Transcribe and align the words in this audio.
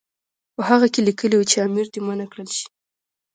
په 0.55 0.61
هغه 0.69 0.87
کې 0.93 1.01
لیکلي 1.07 1.35
وو 1.37 1.49
چې 1.51 1.57
امیر 1.67 1.87
دې 1.93 1.99
منع 2.07 2.25
کړل 2.31 2.49
شي. 2.57 2.67